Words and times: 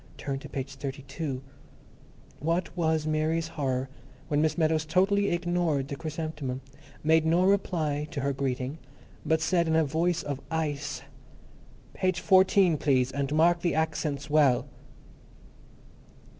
Turn 0.17 0.39
to 0.39 0.49
page 0.49 0.73
thirty 0.77 1.03
two," 1.03 1.43
what 2.39 2.75
was 2.75 3.05
Mary's 3.05 3.49
horror 3.49 3.87
when 4.29 4.41
Miss 4.41 4.57
Meadows 4.57 4.83
totally 4.83 5.29
ignored 5.29 5.89
the 5.89 5.95
chrysanthemum, 5.95 6.61
made 7.03 7.23
no 7.23 7.43
reply 7.43 8.07
to 8.09 8.21
her 8.21 8.33
greeting, 8.33 8.79
but 9.23 9.41
said 9.41 9.67
in 9.67 9.75
a 9.75 9.85
voice 9.85 10.23
of 10.23 10.41
ice, 10.49 11.03
"Page 11.93 12.19
fourteen, 12.19 12.79
please, 12.79 13.11
and 13.11 13.31
mark 13.35 13.61
the 13.61 13.75
accents 13.75 14.27
well." 14.27 14.65